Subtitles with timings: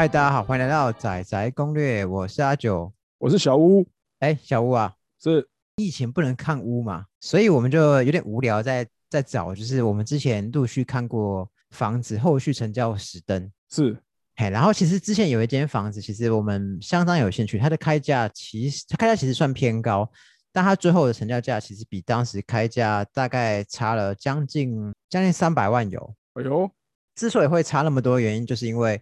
[0.00, 3.86] 嗨，大家好，欢迎来到仔仔攻略，我是阿九，我是小屋。
[4.20, 13.94] 哎，小屋啊，是疫情不能看屋嘛，所以我们就有点无聊，在在找，就是我们之前陆续看过房子，后续成交实登是，
[14.36, 20.10] 哎，然后其实之前有一间房子，其实我们相当有兴趣，它的开价其实它开价其实算偏高，
[20.50, 26.14] 但它最后的成交价其实比当时开价大概差了将近将近三百万有。
[26.32, 26.70] 哎呦，
[27.14, 28.98] 之所以会差那么多，原因就是因为。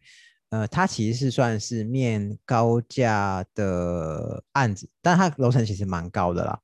[0.51, 6.59] 呃，它其实是算是面高价的案子，但它楼层其实蛮高的啦。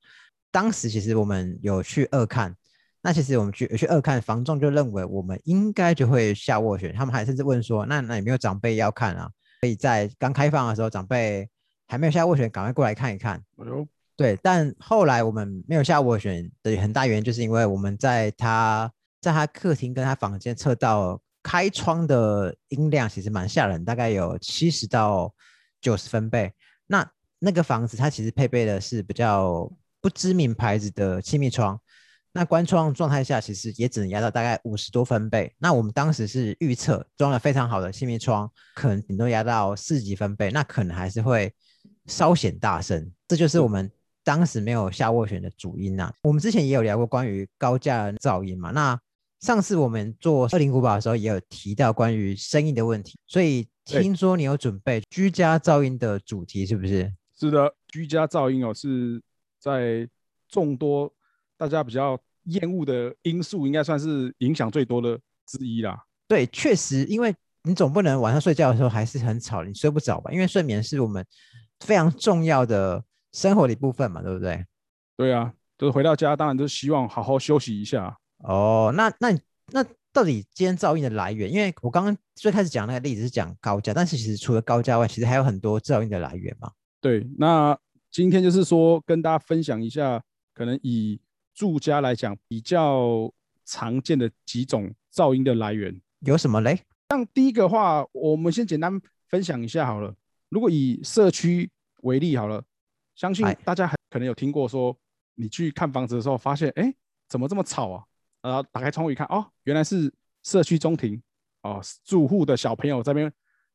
[0.49, 2.55] 当时其实我们有去二看，
[3.01, 9.29] 那其实我们去有去二看，房仲就认为我们应该就会下斡旋，他们还甚至问说，那那有没有长辈要看啊？
[9.61, 11.47] 可以在刚开放的时候，长辈
[11.87, 13.37] 还没有下斡旋，赶快过来看一看。
[13.57, 13.65] 哎，
[14.17, 21.21] 对，但后来我们没有下斡旋的很大原因，就是因为我们在他在他客厅跟他房间测到。
[21.45, 25.31] 开窗的音量其实蛮吓人，大概有七十到
[25.79, 26.51] 九十分贝。
[26.87, 29.71] 那那个房子它其实配备的是比较
[30.01, 31.79] 不知名牌子的气密窗，
[32.31, 35.53] 那关窗状态下其实也只能压到大概五十多分贝。
[35.59, 41.53] 那我们当时是预测装了非常好的气密窗，可能顶多压到四级分贝，那可能还是会
[42.07, 43.11] 稍显大声。
[43.27, 43.91] 这就是我们
[44.23, 46.11] 当时没有下斡旋的主因呐。
[46.23, 48.99] 我们之前也有聊过关于高价噪音嘛，那。
[49.41, 57.13] 上次我们做二零古堡的时候，也有提到关于声音的问题，所以听说你有准备居家噪音的主题，是不是？
[57.37, 59.21] 是的，居家噪音哦，是
[59.59, 60.07] 在
[60.47, 61.13] 众多
[61.57, 66.01] 大家比较厌恶的因素，应该算是影响最多的之一啦。
[66.27, 70.31] 对，确实，因为你总不能晚上睡觉的时候还是很吵，你睡不着吧？
[70.31, 71.23] 因为睡眠是我们
[71.81, 74.65] 非常重要的生活的一部分嘛，对不对？
[75.17, 78.17] 对啊，就是回到家，当然就希望好好休息一下。
[78.45, 79.37] 哦，那那
[79.71, 81.51] 那到底今天噪音的来源？
[81.51, 86.71] 因为我刚刚最开始讲那个例子是讲高价，但是其实除了高价外，其实还有很多噪音的来源嘛。
[87.01, 87.77] 对，那
[88.11, 90.21] 今天就是说跟大家分享一下，
[90.53, 91.19] 可能以
[91.53, 93.31] 住家来讲比较
[93.65, 96.79] 常见的几种噪音的来源有什么嘞？
[97.09, 100.13] 像第一个话，我们先简单分享一下好了。
[100.49, 101.69] 如果以社区
[102.03, 102.63] 为例好了，
[103.15, 104.95] 相信大家很可能有听过说，
[105.33, 106.93] 你去看房子的时候发现，哎，
[107.27, 108.03] 怎么这么吵啊？
[108.45, 110.13] 然后打开窗户一看，哦，原来是
[110.43, 111.19] 社区中庭
[111.63, 113.31] 哦，住户的小朋友在边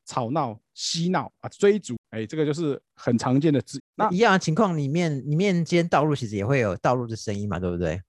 [0.06, 3.82] 吵闹、嬉闹啊，追逐，哎，这个就是很常见的字。
[3.96, 8.00] 那一样的情况里面，里面间道路其实也会有道路的声音嘛，对不对？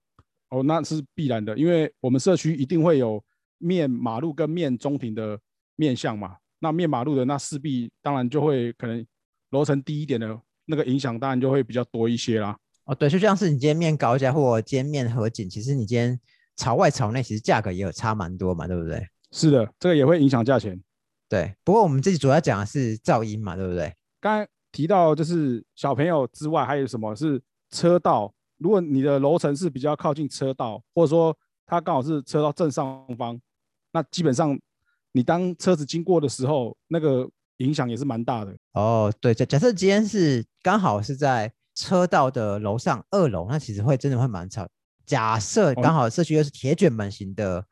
[0.50, 3.20] 哦，那是必然的，因为我们社区一定会有
[3.58, 5.36] 面马路跟面中庭的
[5.74, 6.36] 面向嘛。
[6.60, 9.04] 那面马路的那势必当然就会可能
[9.50, 12.56] 楼层低一点的那个影响，当然就会比较多一些啦。
[12.84, 16.20] 哦，对，就像是你今天面高价或今天面合景，其实你今天。
[16.56, 19.06] 朝外朝内，其实价格也有差蛮多嘛，对不对？
[19.30, 20.80] 是的，这个也会影响价钱。
[21.28, 23.94] 对，不过我们这集主要讲的是噪音嘛，对不对？
[24.20, 28.32] 刚才提到就是小朋友之外，还有什么是车道？
[28.58, 31.36] 如果你的楼层是比较靠近车道，或者说
[31.66, 33.40] 它刚好是车道正上方，
[33.92, 34.58] 那基本上
[35.12, 38.54] 你当车子经过的时候，那个影响也是蛮大的。
[38.74, 44.68] 哦，对，假假设今天是刚好是在车道的楼上二楼，那其实会真的会蛮吵。
[45.04, 47.64] 假设刚好社区又是铁卷门型的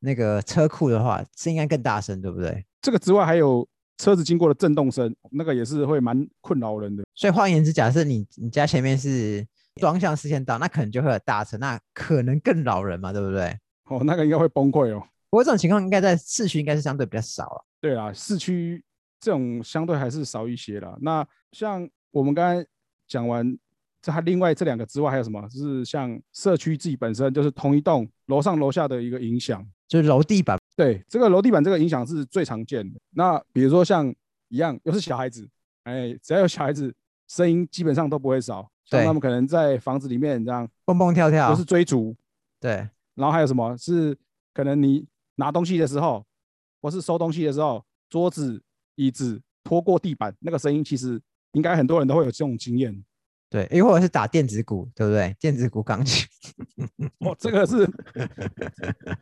[0.00, 2.64] 那个车库的话，是应该更大声，对不对？
[2.80, 3.66] 这个之外还有
[3.98, 7.04] 车子经过的震动声，那个也是会蛮困扰人的。
[7.14, 9.46] 所以换言之，假设你你家前面是
[9.80, 13.56] 双向视线道，那可能就会有大车，那可能更扰人嘛，对不对？
[13.84, 15.02] 哦，那个应该会崩溃哦。
[15.30, 17.64] 不过这种情况应该在市区应该是相对比较少了。
[17.80, 18.84] 对啊，市区
[19.20, 20.98] 这种相对还是少一些了。
[21.00, 22.66] 那像我们刚才
[23.06, 23.56] 讲完。
[24.02, 25.40] 这还另外这两个之外还有什么？
[25.48, 30.58] 就是像社区自己本身就是同一栋楼上楼下的一个影响，就是楼地板。
[30.76, 32.98] 对，这个楼地板这个影响是最常见的。
[33.10, 34.12] 那比如说像
[34.48, 35.48] 一样，又是小孩子，
[35.84, 36.92] 哎，只要有小孩子，
[37.28, 38.68] 声音基本上都不会少。
[38.90, 42.14] 对，他们可能在房子里面这样蹦蹦跳跳，都是追逐。
[42.60, 42.70] 对，
[43.14, 44.16] 然后还有什么是
[44.52, 45.06] 可能你
[45.36, 46.24] 拿东西的时候，
[46.80, 48.60] 或是收东西的时候，桌子、
[48.96, 51.20] 椅子拖过地板，那个声音其实
[51.52, 53.02] 应该很多人都会有这种经验。
[53.52, 55.36] 对，又或者是打电子鼓，对不对？
[55.38, 56.26] 电子鼓钢琴，
[57.18, 57.86] 哦，这个是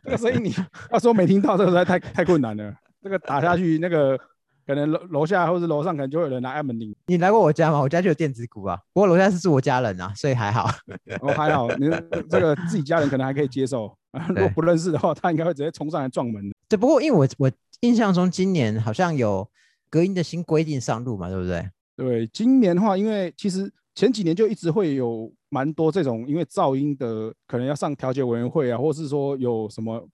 [0.05, 0.55] 这个声音，你
[0.89, 2.73] 要说没听到，这个实在太太困难了。
[3.03, 4.17] 这个打下去，那个
[4.65, 6.95] 可能楼楼下或者楼上可能就会有人拿按门铃。
[7.07, 7.81] 你来过我家吗？
[7.81, 10.69] 我家就有电子鼓啊，不过楼下是住我家人啊，所以还好。
[11.19, 11.89] 哦，还好，你
[12.29, 13.93] 这个自己家人可能还可以接受，
[14.29, 16.41] 如果不认识的话，他应该会直接冲上来撞门。
[16.69, 17.51] 对，不过因为我我
[17.81, 19.45] 印象中今年好像有
[19.89, 21.69] 隔音的新规定上路嘛，对不对？
[21.97, 23.69] 对，今年的话，因为其实。
[23.93, 30.07] 前几年就一直会有蛮多这种，因为噪音的可能要上调解委员会啊，或是说有什么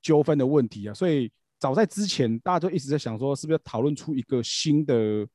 [0.00, 5.26] 纠纷的问题啊，所以早在之前，大家就一直在想说，是不是要讨论出一个新的，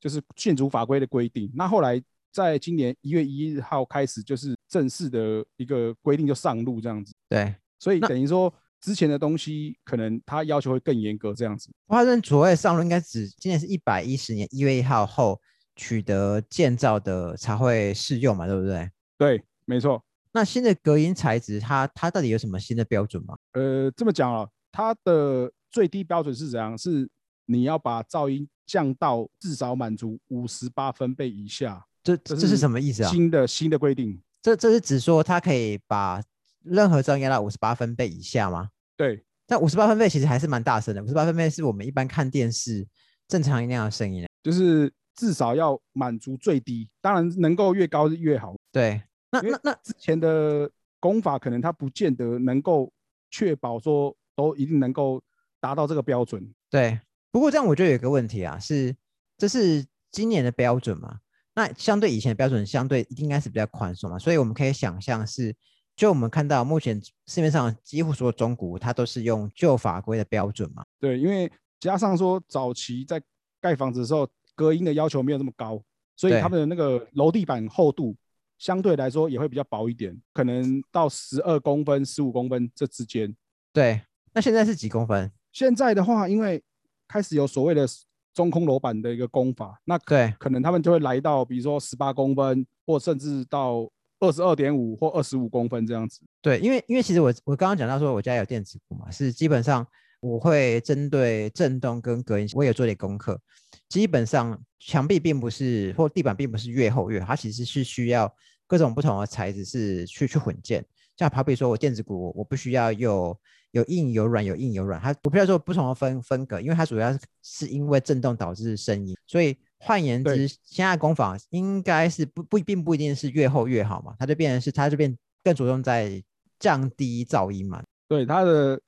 [0.00, 1.50] 就是建筑法规的规定？
[1.54, 7.14] 那后来在今年一月一号开始，就是正式的一个规定就上路这样子。
[7.28, 11.70] 对，所以等于说之前的东西可能他要求会更严格这样子。
[11.86, 15.40] 华盛所谓上路应该指今年是一百一十年一月一号后
[15.76, 18.90] 取得建造的才会适用嘛，对不对？
[19.16, 20.02] 对，没错。
[20.32, 23.36] 那新的隔音材质它它到底有什么新的标准吗？
[23.52, 26.76] 呃，这么讲啊，它的最低标准是怎样？
[26.76, 27.08] 是
[27.46, 31.86] 你要把噪音降到至少满足五十八分贝以下。
[32.02, 33.10] 这这这是什么意思啊？
[33.10, 34.20] 新的新的规定。
[34.42, 36.22] 这这是指说它可以把
[36.62, 38.68] 任何噪音压到五十八分贝以下吗？
[38.96, 42.86] 对，但五十八分贝其实还是蛮大声的，五十八分贝是我们一般看电视
[43.26, 44.26] 正常音量的声音。
[44.42, 48.54] 就是至少要满足最低，当然能够越高越好。
[48.70, 50.70] 对，那那那之前的
[51.00, 52.92] 功法可能它不见得能够
[53.30, 55.22] 确保说都一定能够
[55.58, 56.46] 达到这个标准。
[56.70, 57.00] 对，
[57.32, 58.94] 不过这样我就有一个问题啊，是
[59.38, 61.18] 这是今年的标准嘛？
[61.54, 65.56] 那相对以前的标准，相对应该是比较宽松嘛，所以我们可以想象是，
[65.96, 70.84] 就我们看到目前市面上几乎所有中古，它都是用旧法规的标准嘛。
[71.00, 73.22] 对，因为加上说早期在
[73.58, 75.80] 盖房子的时候，隔音的要求没有那么高，
[76.16, 78.16] 所以他们的那个楼地板厚度
[78.58, 83.32] 相对来说也会比较薄一点，可能到十二公分、十五公分这之间。
[83.72, 84.00] 对，
[84.32, 85.30] 那现在是几公分？
[85.52, 86.62] 现在的话，因为
[87.06, 87.86] 开始有所谓的
[88.34, 96.20] 中空楼板的一个工法，那对，可能他们就会来到，比如说十八公分，或甚至到二十二点五或二十五公分这样子。
[96.40, 99.86] 对，因为因为其实我我刚刚讲到说我家有电子鼓嘛，是基本上
[100.26, 103.40] 我会针对震动跟隔音，我也做点功课。
[103.88, 108.32] 基本上墙壁并不是或地板并不是越厚越好，它其实是需要
[108.66, 110.84] 各种不同的材质是去去混建。
[111.16, 113.38] 像好比说我电子鼓，我我不需要有
[113.70, 126.22] 有硬有软，有硬有软，它我不要说不同的分分隔，因为它主要是是因为震动导致声音，所以换言之，现在工坊应该是不不并不一定是越厚越好嘛，它就变成是它就变更着重在
[126.58, 127.82] 降低噪音嘛。
[128.08, 128.80] 对它的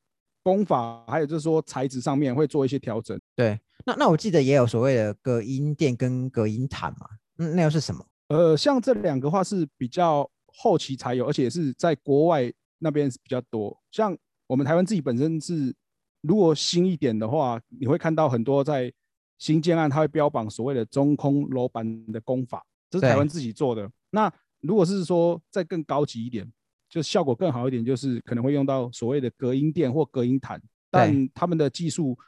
[0.42, 3.18] 工法，还有就是说材质上面会做一些调整。
[3.36, 7.06] 对，那那我记得也有所谓的隔音垫跟隔音毯嘛，
[7.38, 8.04] 嗯，那又是什么？
[8.28, 13.78] 呃，像这两个话是比较后期才有，而且是在国外那边是比较多。
[13.90, 15.74] 像我们台湾自己本身是，
[16.20, 18.92] 如果新一点的话，你会看到很多在
[19.38, 23.90] 新建案，它会标榜所谓的中空楼板的工法，这是台湾自己做的。
[24.10, 26.50] 那如果是说再更高级一点，
[26.88, 32.18] 就效果更好一点，就是可能会用到所谓的隔音垫或隔音毯，但他们的技术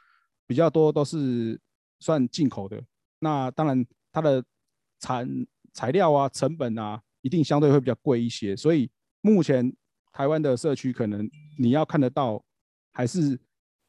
[0.45, 1.59] 比较多都是
[1.99, 2.81] 算进口的。
[3.19, 4.43] 那当然，它的
[4.99, 5.27] 产
[5.73, 8.55] 材料啊、成本啊，一定相对会比较贵一些。
[8.55, 8.89] 所以
[9.21, 9.73] 目前
[10.11, 12.43] 台湾的社区，可能你要看得到，
[12.91, 13.39] 还是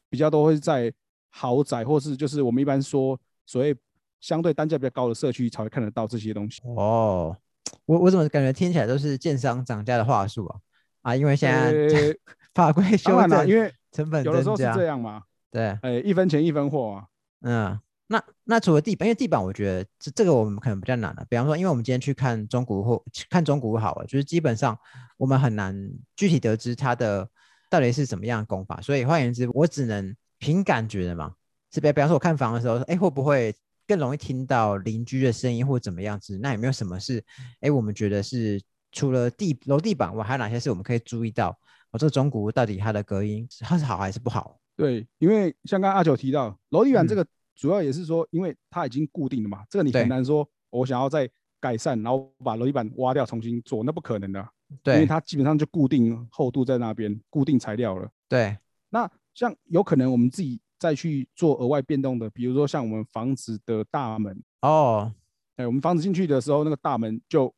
[0.09, 0.93] 比较多会在
[1.29, 3.75] 豪宅，或是就是我们一般说所谓
[4.19, 6.61] 相对单价比较高的社区才会看得到这些东西。
[6.63, 7.35] 哦，
[7.85, 10.59] 我我怎么感觉听起来都是建商涨价的话术啊？
[11.01, 12.13] 啊，因为现在呃
[12.53, 17.05] 法规 修正，因为成本有的时候是增加，这样嘛，对，呃，一分钱一分货啊。
[17.41, 21.25] 嗯，那那除了地板，因为地板我觉得这这个我们可能比较难了。
[21.29, 24.77] 比方说，因为我们今天去看中古或看中古好了，就是基本上
[25.17, 25.75] 我们很难
[26.15, 27.27] 具体得知它的
[27.69, 31.33] 到底是怎么样的工法，所以换言之，我只能凭感觉的嘛。
[31.71, 33.53] 是比比方说我看房的时候，哎，会不会
[33.87, 36.37] 更容易听到邻居的声音或怎么样子？
[36.37, 37.23] 那有没有什么是
[37.61, 38.61] 哎我们觉得是
[38.91, 41.49] 除了地楼地板外，还有哪些是我们可以注意到？
[41.91, 44.59] 哦，这个中古屋到底它的隔音它是好还是不好？
[44.75, 54.49] 对，因为像刚刚阿九提到楼地板这嗯个，主要也是说，因为它已经固定了嘛，这个你对很难说我想要再改善，然后把楼地板挖掉重新做，那不可能的，
[54.81, 58.09] 对因为它基本上就固定厚度在那边，固定材料了。
[58.27, 58.57] 对
[58.89, 65.09] 那像有可能我们自己再去做额外变动的，比如说像我们房子的大门，哦，
[65.55, 67.55] 哎，我们房子进去的时候，那个大门就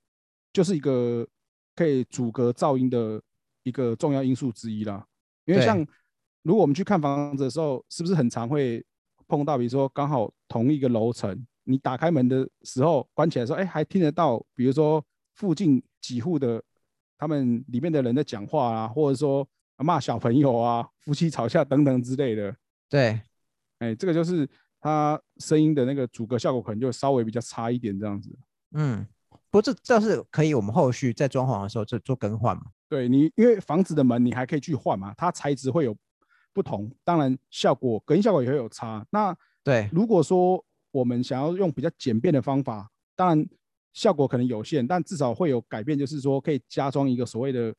[0.53, 1.27] 就是一个
[1.75, 3.19] 可以阻隔噪音的
[3.63, 5.03] 一个重要因素之一啦。
[5.45, 5.83] 因为像
[6.43, 8.85] 如果我们去看房子的时候，是不是很常会
[9.27, 15.03] 碰到，比如说刚好同一个楼层，你打开门的时候关起来的时候，哎，还听得到，比如说
[15.33, 16.63] 附近几户的
[17.17, 22.55] 他们里面的人在讲话啊，或者说骂小朋友啊、夫妻吵架等等之类的。
[22.89, 23.21] 对
[23.79, 24.47] 哎，这个就是
[24.79, 28.29] 它声音的那个阻隔效果可能就稍微比较差一点这样子。
[28.71, 29.05] 嗯，
[29.49, 32.63] 不过这倒是可以，我们后续在装潢的时候做做更换嘛。
[32.87, 35.95] 对你，因为房子的门你还可以去换嘛，它材质会有
[36.53, 39.05] 不同，当然效果隔音效果也会有差。
[39.09, 43.45] 那对如果说我们想要用比较简便的方法，当然
[43.93, 47.73] 效果可能有限，但至少会有改变，就是说可以加装一个所谓的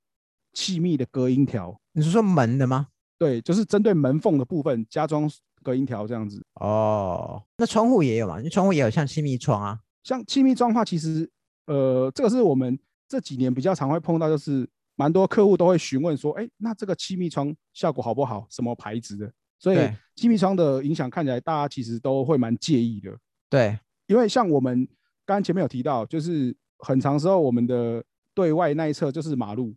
[0.52, 1.80] 气密的隔音条。
[1.92, 2.88] 你是说门的吗？
[3.18, 5.30] 对，就是针对门缝的部分加装
[5.62, 6.44] 隔音条这样子。
[6.54, 8.38] 哦，那窗户也有嘛？
[8.38, 9.80] 因为窗户也有像气密窗啊。
[10.02, 11.28] 像气密窗的话，其实
[11.66, 18.46] 呃，这个是我们这几年比较常会碰到，就是蛮多客户都会询问说，哎，那这个气密窗效果好不好？
[18.50, 19.32] 什么牌子的？
[19.58, 19.78] 所以
[20.14, 23.16] 气密窗的影响看起来大家其实都会蛮介意的。
[23.48, 24.86] 对，因为像我们
[25.24, 28.04] 刚刚前面有提到，就是很长时候我们的
[28.34, 29.74] 对外那一侧就是马路，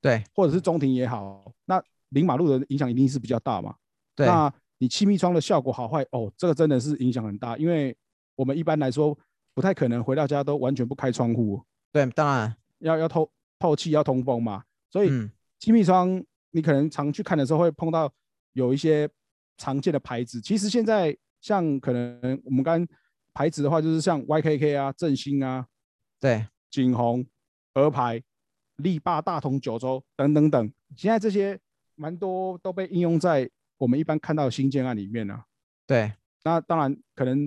[0.00, 1.80] 对，或者是中庭也好，那
[2.10, 3.74] 临马路的影响一定是比较大嘛。
[4.14, 7.96] 对，那你气密窗的效果好坏哦，这个真的是影响很大，因为
[8.36, 9.16] 我们一般来说
[9.54, 11.62] 不太可能回到家都完全不开窗户。
[11.92, 14.62] 对，当然要要透透气，要通风嘛。
[14.90, 15.10] 所以
[15.58, 18.12] 气密窗你可能常去看的时候会碰到
[18.52, 19.08] 有一些
[19.56, 20.40] 常见的牌子。
[20.40, 22.86] 其实现在像可能我们刚
[23.32, 25.66] 牌子的话，就是像 YKK 啊、振兴啊、
[26.18, 27.24] 对、景宏、
[27.74, 28.20] 鹅牌、
[28.78, 31.58] 力霸、大同、九州等等等，现在这些
[32.00, 35.44] 蛮多都被应用在我们一般看到的新建案里面了。
[35.86, 36.10] 对，
[36.42, 37.38] 那当然可能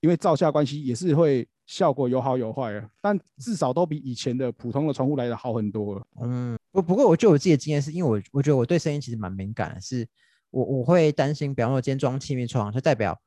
[0.00, 6.06] 因为造价关系，也是会效果有好有坏啊，但至少都比以前的普通的窗户来的好很多了。
[6.20, 10.06] 嗯，不不过我就我自己的经验是，因为我我觉得我对声音其实蛮敏感的，是
[10.50, 13.18] 我我会担心，比方说今天装气密窗，就代表。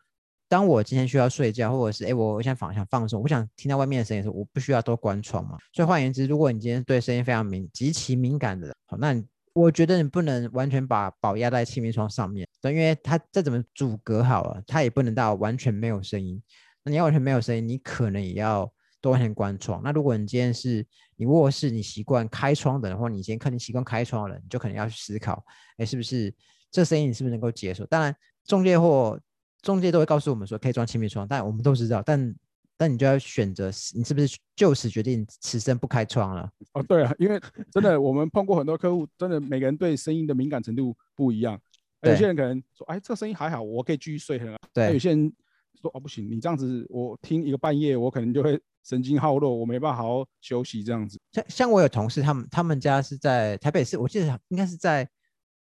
[0.48, 5.58] 当我今天需要睡觉，或者是哎，我我想放想放松，我不想听到外面的声音的时候，我不需要都关窗嘛。
[5.72, 9.14] 所以换言之，如果你今天对声音非常敏、极其敏感的，好，那
[9.54, 16.42] 我觉得你不能完全把宝压在气密窗上面，对，因为它再怎么阻隔好了，它也不能到完全没有声音。
[16.84, 19.82] 那你要完全没有声音，你可能也要多完全关窗。
[19.84, 25.44] 那如果你今天是你卧室，你习惯开窗的人，或你今天客厅习惯开窗的人，你就可能要去思考，
[25.78, 26.34] 哎，是不是
[26.72, 27.86] 这声音你是不是能够接受？
[27.88, 28.16] 当然，
[28.46, 29.20] 中介或
[29.62, 32.34] 中介都会告诉我们说可以装气密窗，但我们都知道，但
[32.82, 36.50] 但你就要选择，你是不是就此决定此生不开窗了？
[36.74, 37.40] 哦，对啊，因为
[37.72, 41.62] 真的我们碰过很多客户，真的每个人对声音的敏感程度不一样。
[42.02, 44.58] 有些人可能说，哎，这个声音还好，我可以继续睡很好。
[44.74, 45.32] 对，有些人
[45.80, 51.20] 说，哦，不行，你这样子我听一个半夜，我可能就会神经耗弱，我没办法好好休息这样子。
[51.34, 55.08] 像像我有同事，他们他们家是在台北市，我记得应该是在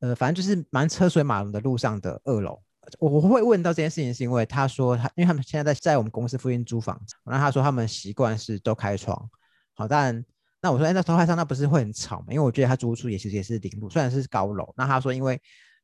[0.02, 2.62] 呃，反正就是蛮车水马龙的路上的二楼。
[3.00, 9.30] 我会问到这件事情，是因为他说他，因为他们现在在在我们公司附近租房子，然后他说他们习惯是都开窗，
[9.76, 10.24] 好，但
[10.62, 12.28] 那我说，哎，那头开上那不是会很吵吗？
[12.30, 15.40] 因为我觉得他租处也其实也是零路，虽然是高楼，那他说因为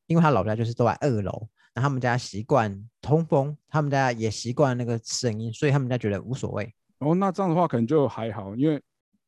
[0.06, 6.74] 因为他老家就是都在二楼，那他们家习惯通风，他们家也习惯那个声音，所以他们家觉得无所谓。
[7.00, 8.82] 哦，那这样的话可能就还好，因为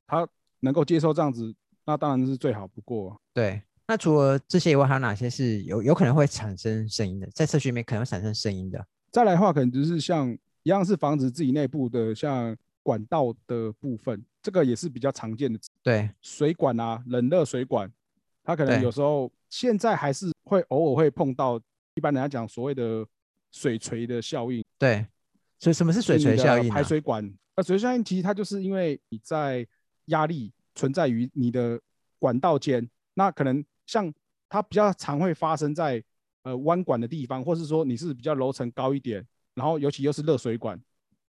[0.07, 0.27] 他
[0.61, 1.55] 能够接受这样子，
[1.85, 3.21] 那当然是最好不过。
[3.35, 3.63] 对。
[3.89, 7.29] 那除了这些以外，还有哪些是有有可能会产生声音的？
[7.33, 8.85] 在社区里面可能会产生声音的。
[9.13, 10.29] 再来的话，可能就是像
[10.65, 15.59] 一样是防止自己内部的，像管道的部分，这个也是比较常见的。
[15.85, 17.89] 对，水管啊，冷热水管，
[18.43, 21.61] 它可能有时候现在还是会偶尔会碰到。
[21.95, 23.07] 一般人家讲所谓的
[23.51, 24.63] 水锤的效应。
[24.77, 25.07] 对，
[25.59, 26.69] 所以什么是水锤效应？
[26.69, 27.25] 排水管。
[27.57, 29.67] 那水锤效应其实它就是因为你在
[30.07, 31.81] 压力存在于你的
[32.19, 33.65] 管道间，那可能。
[33.87, 34.13] 像
[34.49, 36.03] 它比较常会发生在
[36.43, 40.81] 呃弯管的地方，或是说你是比较楼层高一点，然后尤其又是热水管，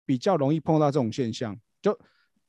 [0.05, 1.57] 比较容易碰到这种现象。
[1.81, 1.97] 就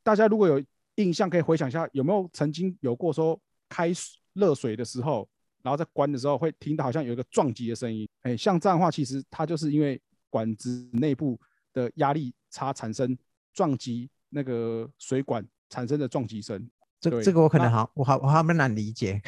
[0.02, 0.62] 大家如果有
[0.96, 3.38] 印象，可以回想一下，有没有曾经有过说
[3.68, 5.28] 开水热水的时候，
[5.62, 8.08] 然后在关的时候会听到好像有一个撞击的声音？
[8.22, 10.00] 哎，像这样的话，其实它就是因为
[10.30, 11.38] 管子内部
[11.72, 13.16] 的压力差产生
[13.52, 16.68] 撞击那个水管产生的撞击声。
[17.00, 19.20] 这这个我可能好，我好我还蛮难理解。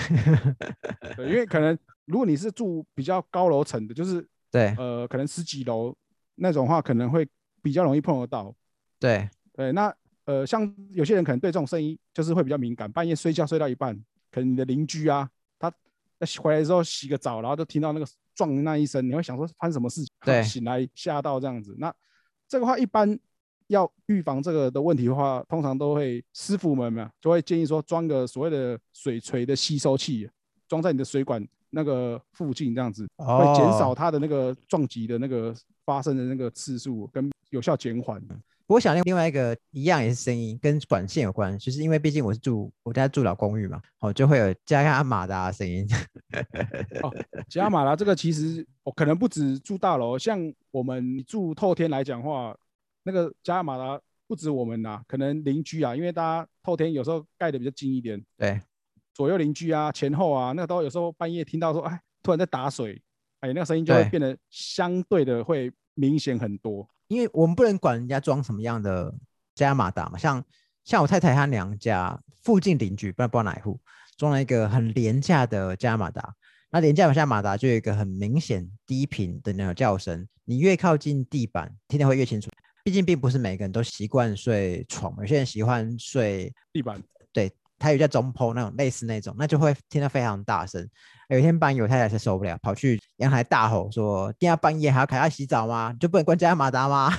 [1.17, 5.97] 对，因为可能 如果你是住比较高楼层的，就是对，呃，可能十几楼
[6.35, 7.29] 那种话，可能会
[7.63, 8.53] 比较容易碰得到。
[8.99, 13.95] 对对，那呃，像有些人可能对这种声音就是会比较敏感，半夜睡觉睡到一半，
[14.31, 15.73] 可能你的邻居啊，他
[16.41, 20.13] 回来之后洗个澡，然后就听到那个撞那一声，你会想说发生什么事情？
[20.25, 21.77] 对，醒来吓到这样子。
[21.79, 21.95] 那
[22.49, 23.19] 这个话一般。
[23.71, 30.29] 要预防这个的问题的话，通常都会师傅们嘛，就会建议说装个所谓的水锤的吸收器，
[30.69, 38.21] 装在你的水管那个附近，这样子会减少它的那个撞击的那个发生的那个次数，跟有效减缓。
[38.67, 45.89] 我想另另外一个一样也是声音跟管线有关，就是因为毕竟我是住我家住老公寓嘛，哦就会有加压马达的声音。
[47.03, 47.15] 哦，
[47.49, 52.53] 加压马达这个其实我可能不止住大楼，像我们住透天来讲话。
[53.03, 58.61] 那个加马达不止我们呐，可能邻居啊，因为大家透天有时候盖的比较近一点，对，
[59.13, 63.03] 左右邻居啊，前后啊，那个都有时候半夜听到说，哎，突然在打水，
[63.41, 66.89] 哎，那个声音就会变得相对的会明显很多。
[67.09, 69.13] 因为我们不能管人家装什么样的
[69.55, 70.45] 加马达嘛，像
[70.85, 73.81] 像我太太她娘家附近邻居，不知道不知道哪一户
[74.17, 76.35] 装了一个很廉价的加马达，
[76.71, 82.50] 那廉价下马达就有一个很明显低频的那种叫声，你越靠近地板，听得会越清楚。
[82.91, 87.01] 毕竟并不是每个人都习惯睡床，有些人喜欢睡地板。
[87.33, 90.85] 对，他有叫中坡那种类似那种，那就会听得非常大声。
[91.29, 95.93] 有一天半夜，我太太是受不了，跑去阳台大吼说：“第二半夜还要开要洗澡吗？
[96.01, 97.13] 就不能关加马达吗？”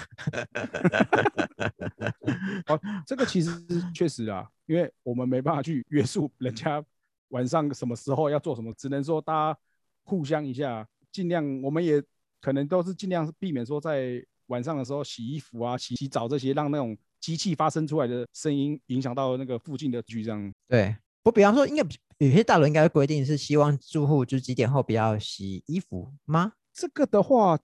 [2.68, 3.50] 哦，这个其实
[3.96, 6.84] 确实啊，因为我们没办法去约束人家
[7.30, 9.60] 晚上什么时候要做什么，只能说大家
[10.04, 12.04] 互相一下，尽量我们也
[12.42, 20.54] 可能都是尽量避免说在晚上的时候洗衣服啊、洗洗澡这些，让那种机器发生出来的声音影响到那个附近的居这样。
[20.68, 21.84] 对，我比方说应该。
[22.22, 26.54] 有些大楼应该规定是希望住户就是几点后不要洗衣服吗？
[26.72, 27.58] 这个的话，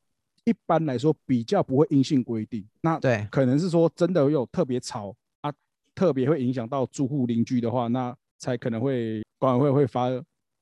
[0.45, 2.67] 一般来说比较不会硬性规定。
[2.81, 5.53] 那对，可能是说真的有特别吵啊，
[5.93, 10.09] 特别会影响到住户邻居的话，那才可能会管委会会发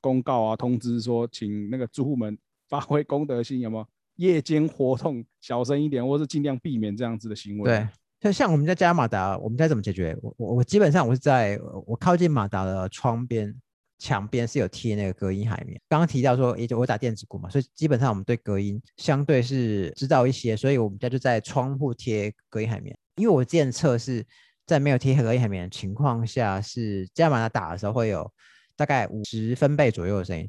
[0.02, 2.36] 公告啊，通知说，请那个住户们
[2.68, 7.70] 发挥公德心，有没有夜间活动小声一点，或是尽量避免这样子的行为。
[7.70, 7.88] 对。
[8.20, 10.16] 就像我们在加马达，我们该怎么解决？
[10.20, 13.54] 我我我基本上我是在我靠近马达的窗边。
[13.98, 15.80] 墙边是有贴那个隔音海绵。
[15.88, 22.94] 刚刚提到说，也就我打电子鼓嘛，所以基本上我们对隔音相对是知道一些，所以我们家就在窗户贴隔音海绵。
[23.14, 24.22] 因为我之前测试，
[24.66, 28.30] 在没有贴隔音海绵的情况下，是这样把它打的时候会有
[28.76, 30.46] 大概五十分贝左右的声音，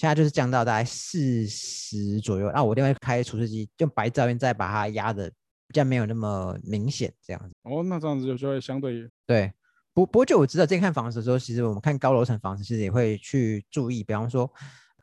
[0.00, 2.50] 现在就是降到大概四十左右。
[2.52, 5.28] 那我另外开除湿机，用白噪音再把它压的
[5.66, 7.54] 比较没有那么明显，这样子。
[7.64, 9.52] 哦，那这样子就就会相对对。
[9.92, 14.50] 不不过就我知道，在看房子的时候，其实我们看高楼层房子，其实也会去注意，比方说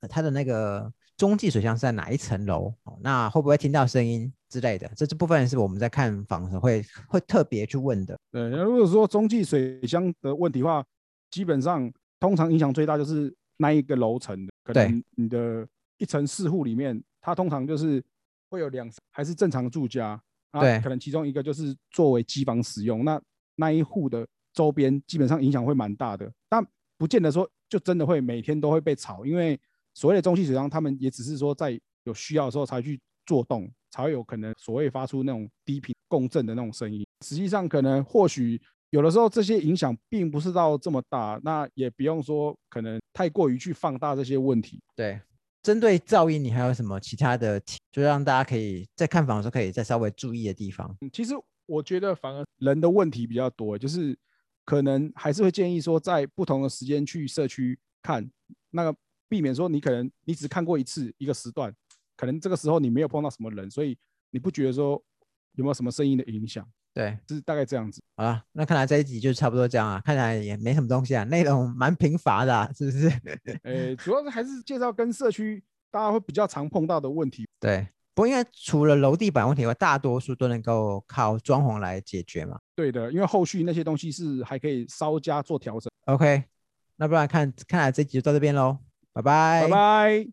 [0.10, 8.18] 它的那个中继水箱是在哪一层楼，那会不会听到声音之类的，这这部分是我们在看房的时候会会特别去问的。
[8.32, 10.84] 对，如果说中继水箱的问题的话，
[11.30, 18.03] 基本上通常影响最大就是那一个楼层的，可能你的一层四户里面，它通常就是
[18.50, 20.22] 会有两还是正常住家，
[20.53, 23.22] 对，可能其中一个就是作为机房使用，那
[23.55, 24.27] 那一户的。
[24.53, 26.66] 周边基本上影响会蛮大的，但
[26.98, 29.60] 不见得说就真的会每天都会被吵，因为
[29.94, 37.05] 所谓的中气水箱，他们也只是说在有需要的时候才去做动，才会有可能所谓发出那种低频共振的那种声音。
[37.24, 44.80] 实际上，可能或许有的时候这些影响并不是到这么大，那也不用说可能太过于去放大这些问题。
[44.96, 45.20] 对，
[45.62, 50.96] 针对噪音，你还有什么其他的，就让大家可以在看房的时候可以再稍微注意的地方？
[51.02, 51.34] 嗯其实
[51.66, 54.18] 我觉得反而人的问题比较多，就是。
[54.70, 58.30] 可能还是会建议说，在不同的时间去社区看，
[58.72, 58.94] 那个
[59.30, 61.74] 避免说你可能你只看过一次一个时段，
[62.18, 63.98] 可能这个时候你没有碰到什么人，所以
[64.30, 65.02] 你不觉得说
[65.54, 66.70] 有没有什么声音的影响？
[66.98, 68.01] 对，是大概这样子。
[68.16, 73.12] 好了，那看来这一集就差不多这样啊，看起来也没什么东西啊，内容蛮贫乏的，啊是不是？
[73.62, 77.48] 呃，主要是还是介绍跟社区大家会比较常碰到的问题。
[77.60, 77.88] 对。
[78.16, 82.57] 不过应该除了楼地板问题外，大多数都能够靠装潢来解决嘛？
[82.75, 85.88] 对的，因为后续那些东西是还可以稍加做调整。
[86.05, 86.44] OK，
[86.96, 88.79] 那不然看看来这集就到这边喽，
[89.14, 90.27] 拜拜，拜拜。